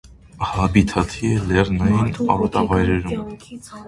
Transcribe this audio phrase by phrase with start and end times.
[0.51, 3.23] Հաբիթաթի է լեռնային արոտավայրերում։